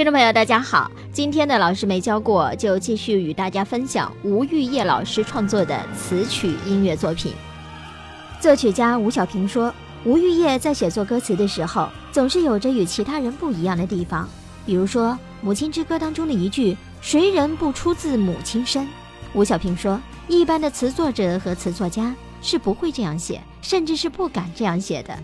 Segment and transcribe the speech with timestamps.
[0.00, 7.34] 听众朋友，大家好，今天的老师没教过，就继续与大家分享吴玉叶老师创作的词曲音乐作品。
[8.40, 9.70] 作曲家吴小平说，
[10.06, 14.26] 吴玉叶在写作歌词的时候，总是有着与其他人不一样的地方。
[14.64, 15.10] 比如说
[15.42, 18.88] 《母亲之歌》当中的一句“谁人不出自母亲身”，
[19.34, 25.14] 吴小平说，一般的词作者和词作家是不会这样写，甚至是不敢这样写的。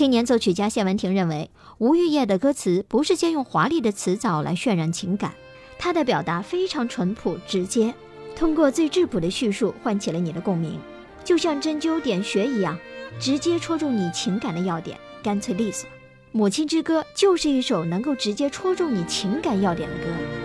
[0.00, 5.34] 青年作曲家谢文婷认为，吴玉叶的歌词不是借用华丽的词藻来渲染情感，
[5.78, 7.92] 他的表达非常淳朴直接，
[8.34, 10.80] 通过最质朴的叙述唤起了你的共鸣。
[11.22, 12.78] 就像针灸点穴一样，
[13.18, 15.86] 直接戳中你情感的要点，干脆利索。
[16.32, 20.39] 《母亲之歌》就是一首能够直接戳中你情感要点的歌。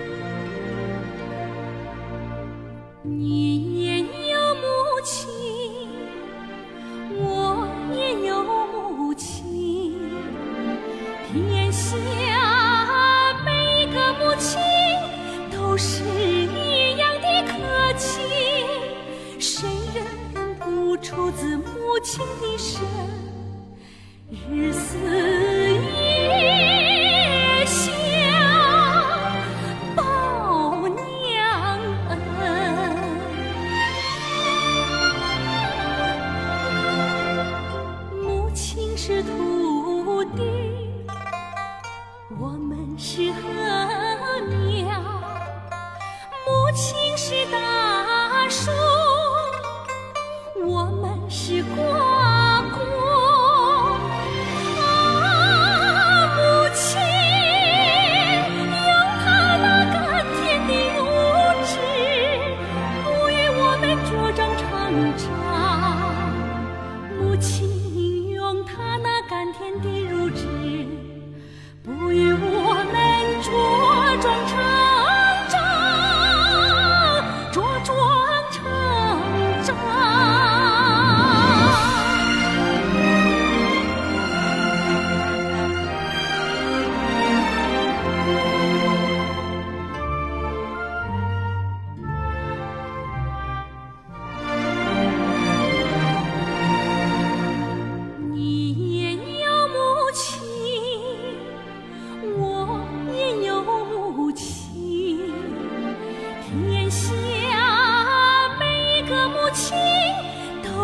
[24.31, 25.34] 日思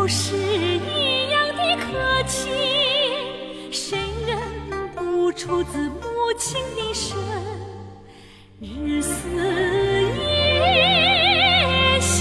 [0.01, 2.51] 都是一样的可亲，
[3.72, 4.35] 谁人
[4.95, 7.16] 不出自母亲的身？
[8.59, 10.09] 日思夜
[12.00, 12.17] 想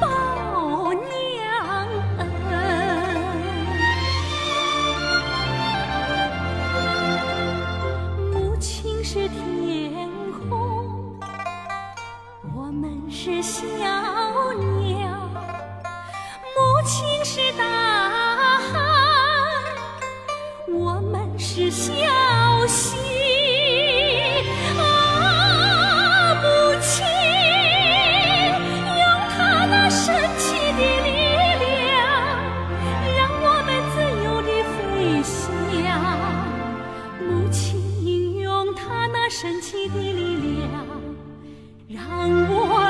[0.00, 1.86] 报娘
[2.18, 2.26] 恩。
[8.32, 10.10] 母亲是天
[10.50, 11.16] 空，
[12.52, 13.62] 我们是小
[14.80, 15.16] 鸟。
[16.88, 17.64] 母亲是大
[18.58, 18.80] 海
[20.72, 21.92] 我们是小
[22.66, 22.96] 溪
[24.78, 26.46] 啊母
[26.80, 27.04] 亲
[28.96, 31.08] 用她那神奇的力
[31.60, 31.68] 量
[33.18, 33.94] 让我们自
[34.24, 34.80] 由地飞
[35.22, 35.36] 翔。
[37.28, 40.70] 母亲用她那神奇的力量
[41.86, 42.00] 让
[42.48, 42.87] 我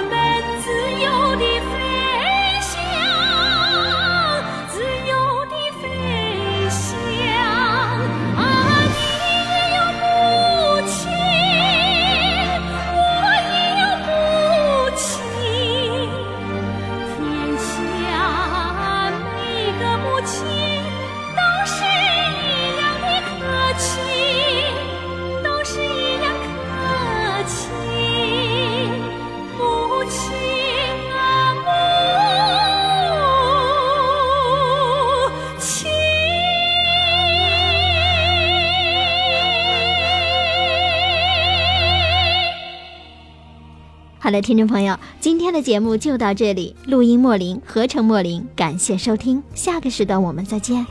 [44.29, 46.77] 好了，听众朋友，今天的节目就到这里。
[46.85, 50.87] 录音莫林，合成莫林，感谢收听，下个时段我们再见。